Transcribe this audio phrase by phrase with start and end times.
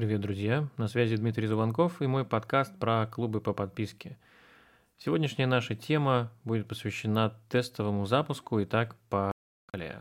[0.00, 0.66] Привет, друзья!
[0.78, 4.16] На связи Дмитрий Зубанков и мой подкаст про клубы по подписке.
[4.96, 8.62] Сегодняшняя наша тема будет посвящена тестовому запуску.
[8.62, 9.98] Итак, поехали.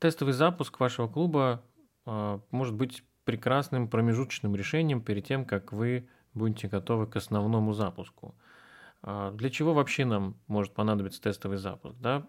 [0.00, 1.62] Тестовый запуск вашего клуба
[2.04, 8.34] э, может быть прекрасным промежуточным решением перед тем, как вы будете готовы к основному запуску.
[9.02, 11.96] Э, для чего вообще нам может понадобиться тестовый запуск?
[12.00, 12.26] Да?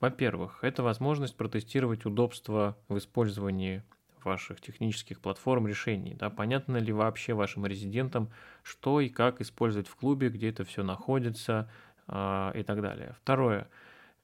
[0.00, 3.82] Во-первых, это возможность протестировать удобство в использовании
[4.26, 6.14] ваших технических платформ решений.
[6.14, 8.28] Да, понятно ли вообще вашим резидентам,
[8.62, 11.70] что и как использовать в клубе, где это все находится
[12.08, 13.16] э, и так далее.
[13.22, 13.68] Второе.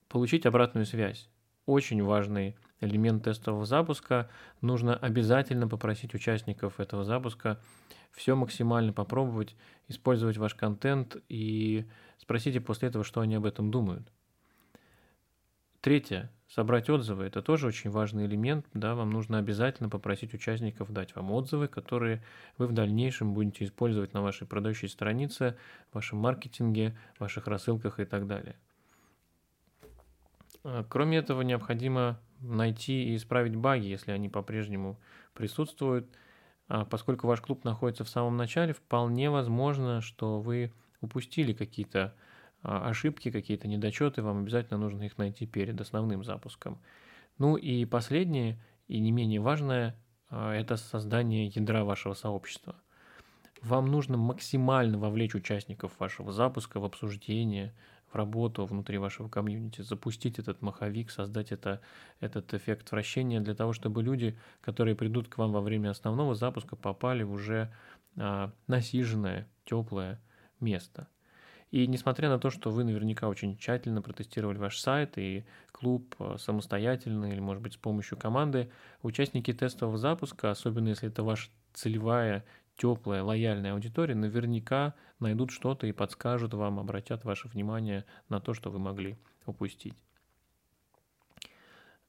[0.08, 1.30] Получить обратную связь.
[1.64, 4.28] Очень важный элемент тестового запуска.
[4.60, 7.58] Нужно обязательно попросить участников этого запуска
[8.12, 9.56] все максимально попробовать,
[9.88, 11.86] использовать ваш контент и
[12.18, 14.06] спросите после этого, что они об этом думают.
[15.80, 16.30] Третье.
[16.54, 17.24] Собрать отзывы.
[17.24, 18.66] Это тоже очень важный элемент.
[18.74, 22.22] Да, вам нужно обязательно попросить участников дать вам отзывы, которые
[22.58, 25.56] вы в дальнейшем будете использовать на вашей продающей странице,
[25.90, 28.56] в вашем маркетинге, ваших рассылках и так далее.
[30.62, 35.00] А, кроме этого, необходимо найти и исправить баги, если они по-прежнему
[35.32, 36.06] присутствуют.
[36.68, 42.14] А, поскольку ваш клуб находится в самом начале, вполне возможно, что вы упустили какие-то
[42.62, 46.80] ошибки, какие-то недочеты, вам обязательно нужно их найти перед основным запуском.
[47.38, 49.96] Ну и последнее, и не менее важное,
[50.28, 52.76] а, это создание ядра вашего сообщества.
[53.62, 57.74] Вам нужно максимально вовлечь участников вашего запуска в обсуждение,
[58.12, 61.80] в работу внутри вашего комьюнити, запустить этот маховик, создать это,
[62.20, 66.76] этот эффект вращения для того, чтобы люди, которые придут к вам во время основного запуска,
[66.76, 67.72] попали в уже
[68.16, 70.20] а, насиженное, теплое
[70.60, 71.08] место–
[71.72, 76.36] и несмотря на то, что вы наверняка очень тщательно протестировали ваш сайт и клуб э,
[76.38, 78.70] самостоятельно или, может быть, с помощью команды,
[79.00, 82.44] участники тестового запуска, особенно если это ваша целевая,
[82.76, 88.70] теплая, лояльная аудитория, наверняка найдут что-то и подскажут вам, обратят ваше внимание на то, что
[88.70, 89.16] вы могли
[89.46, 89.94] упустить.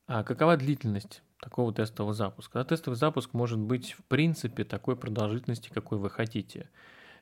[0.07, 2.61] А какова длительность такого тестового запуска?
[2.65, 6.69] Тестовый запуск может быть в принципе такой продолжительности, какой вы хотите.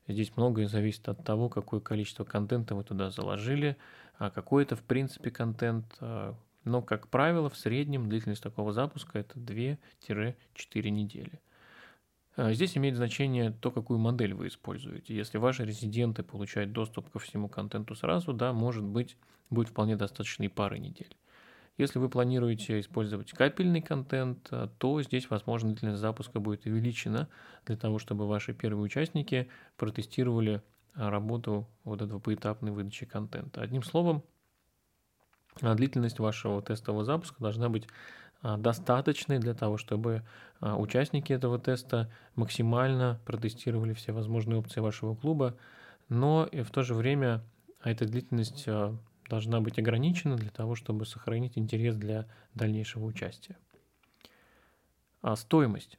[0.07, 3.78] Здесь многое зависит от того, какое количество контента вы туда заложили,
[4.17, 5.85] а какой это в принципе контент.
[6.00, 9.78] А, но, как правило, в среднем длительность такого запуска это 2-4
[10.90, 11.40] недели.
[12.35, 15.16] А, здесь имеет значение то, какую модель вы используете.
[15.16, 19.17] Если ваши резиденты получают доступ ко всему контенту сразу, да, может быть,
[19.50, 21.16] будет вполне достаточно и пары недель.
[21.77, 27.29] Если вы планируете использовать капельный контент, э, то здесь, возможно, длительность запуска будет увеличена
[27.65, 30.61] для того, чтобы ваши первые участники протестировали
[30.95, 33.61] э, работу вот этого поэтапной выдачи контента.
[33.61, 34.23] Одним словом,
[35.61, 37.87] э, длительность вашего тестового запуска должна быть
[38.43, 40.23] достаточной для того, чтобы
[40.61, 45.55] участники этого теста максимально протестировали все возможные опции вашего клуба,
[46.09, 47.43] но и в то же время
[47.83, 48.67] эта длительность
[49.31, 53.57] должна быть ограничена для того, чтобы сохранить интерес для дальнейшего участия.
[55.21, 55.97] А стоимость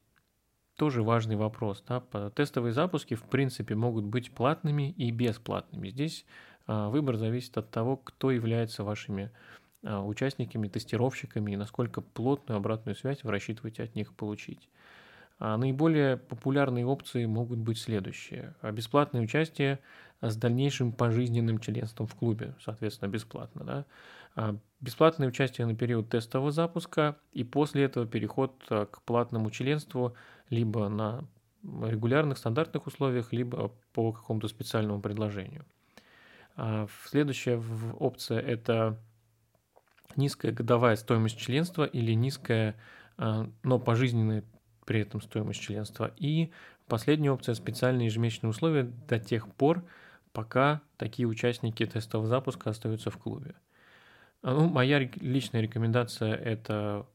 [0.76, 1.82] тоже важный вопрос.
[1.88, 2.02] Да?
[2.30, 5.88] Тестовые запуски, в принципе, могут быть платными и бесплатными.
[5.88, 6.26] Здесь
[6.66, 9.30] а, выбор зависит от того, кто является вашими
[9.82, 14.68] а, участниками, тестировщиками и насколько плотную обратную связь вы рассчитываете от них получить.
[15.38, 18.54] А наиболее популярные опции могут быть следующие.
[18.72, 19.78] Бесплатное участие
[20.30, 23.64] с дальнейшим пожизненным членством в клубе, соответственно, бесплатно.
[23.64, 23.84] Да?
[24.34, 30.14] А бесплатное участие на период тестового запуска и после этого переход а, к платному членству
[30.48, 31.24] либо на
[31.62, 35.64] регулярных стандартных условиях, либо по какому-то специальному предложению.
[36.56, 37.62] А следующая
[37.98, 38.98] опция– это
[40.16, 42.76] низкая годовая стоимость членства или низкая,
[43.16, 44.44] но пожизненная
[44.84, 46.12] при этом стоимость членства.
[46.16, 46.50] И
[46.88, 49.84] последняя опция– специальные ежемесячные условия до тех пор,
[50.32, 53.54] пока такие участники тестового запуска остаются в клубе.
[54.42, 57.06] А, ну, моя личная рекомендация– это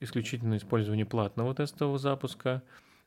[0.00, 2.62] исключительно использование платного тестового запуска.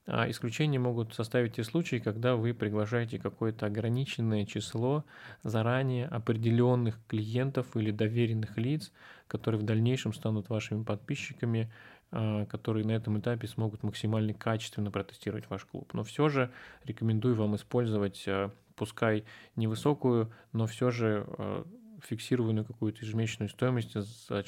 [0.07, 5.06] А исключения могут составить те случаи, когда вы приглашаете какое-то ограниченное число
[5.44, 8.92] заранее определенных клиентов или доверенных лиц,
[9.27, 11.71] которые в дальнейшем станут вашими подписчиками
[12.12, 15.94] которые на этом этапе смогут максимально качественно протестировать ваш клуб.
[15.94, 16.52] Но все же
[16.84, 19.24] рекомендую вам использовать, а, пускай
[19.56, 21.66] невысокую, но все же а,
[22.04, 24.44] фиксированную какую-то ежемесячную стоимость за,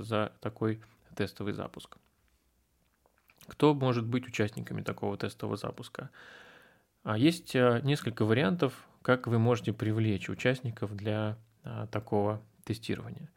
[0.00, 0.80] за такой
[1.14, 1.96] тестовый запуск.
[3.46, 6.10] Кто может быть участниками такого тестового запуска?
[7.16, 11.38] Есть несколько вариантов, как вы можете привлечь участников для
[11.92, 13.30] такого тестирования.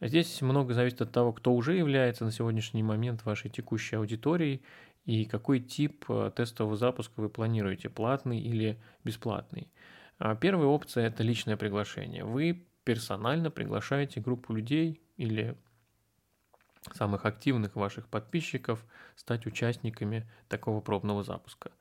[0.00, 4.62] Здесь много зависит от того, кто уже является на сегодняшний момент вашей текущей аудиторией
[5.06, 9.70] и какой тип э, тестового запуска вы планируете, платный или бесплатный.
[10.18, 12.24] А первая опция– это личное приглашение.
[12.24, 15.56] Вы персонально приглашаете группу людей или
[16.94, 18.84] самых активных ваших подписчиков
[19.16, 21.72] стать участниками такого пробного запуска.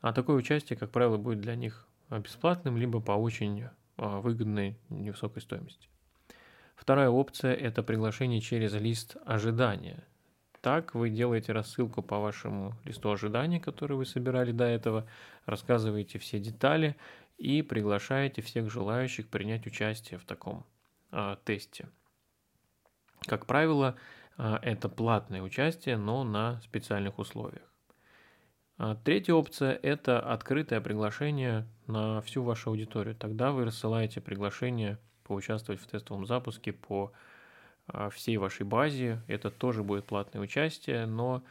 [0.00, 5.42] А такое участие, как правило, будет для них бесплатным, либо по очень а, выгодной невысокой
[5.42, 5.88] стоимости.
[6.74, 10.04] Вторая опция– это приглашение через лист ожидания.
[10.60, 15.06] Так вы делаете рассылку по вашему листу ожидания, который вы собирали до этого,
[15.44, 16.96] рассказываете все детали
[17.36, 20.64] и приглашаете всех желающих принять участие в таком
[21.10, 21.88] а, тесте.
[23.26, 23.96] Как правило,
[24.36, 27.70] а, это платное участие, но на специальных условиях.
[28.76, 33.14] А, третья опция– это открытое приглашение на всю вашу аудиторию.
[33.14, 37.12] Тогда вы рассылаете приглашение поучаствовать в тестовом запуске по
[37.86, 39.20] а, всей вашей базе.
[39.26, 41.42] Это тоже будет платное участие, но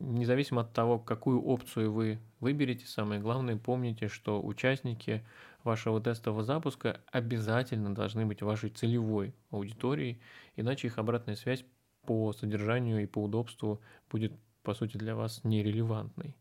[0.00, 5.24] независимо от того, какую опцию вы выберете, самое главное, помните, что участники
[5.62, 10.20] вашего тестового запуска обязательно должны быть вашей целевой аудиторией,
[10.56, 11.64] иначе их обратная связь
[12.04, 13.80] по содержанию и по удобству
[14.10, 16.36] будет, по сути, для вас нерелевантной.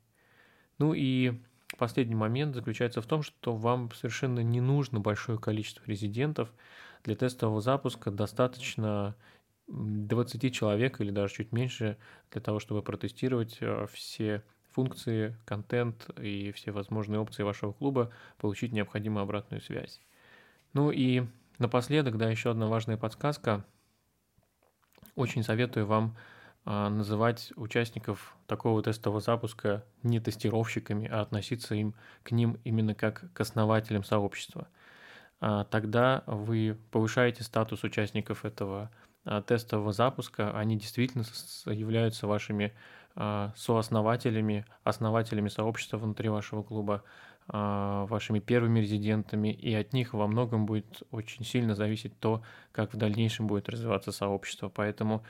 [0.79, 1.39] Ну и
[1.77, 6.51] последний момент заключается в том, что вам совершенно не нужно большое количество резидентов.
[7.03, 9.15] Для тестового запуска достаточно
[9.67, 11.97] 20 человек или даже чуть меньше
[12.31, 18.71] для того, чтобы протестировать э, все функции, контент и все возможные опции вашего клуба, получить
[18.71, 20.01] необходимую обратную связь.
[20.73, 21.23] Ну и
[21.59, 23.65] напоследок, да, еще одна важная подсказка.
[25.15, 26.17] Очень советую вам
[26.65, 31.93] называть участников такого тестового запуска не тестировщиками, а относиться им
[32.23, 34.67] к ним именно как к основателям сообщества.
[35.45, 38.89] А, тогда вы повышаете статус участников этого
[39.25, 41.25] а, тестового запуска, они действительно
[41.65, 42.73] являются вашими
[43.15, 47.03] а, сооснователями, основателями сообщества внутри вашего клуба,
[47.49, 52.93] а, вашими первыми резидентами, и от них во многом будет очень сильно зависеть то, как
[52.93, 54.69] в дальнейшем будет развиваться сообщество.
[54.69, 55.25] Поэтому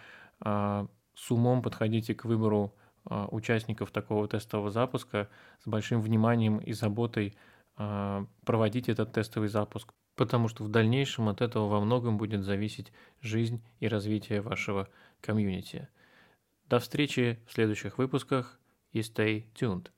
[1.15, 2.73] с умом подходите к выбору
[3.05, 5.29] участников такого тестового запуска,
[5.63, 7.35] с большим вниманием и заботой
[7.75, 13.63] проводите этот тестовый запуск потому что в дальнейшем от этого во многом будет зависеть жизнь
[13.79, 14.89] и развитие вашего
[15.21, 15.87] комьюнити.
[16.69, 18.59] До встречи в следующих выпусках
[18.91, 19.89] и stay tuned.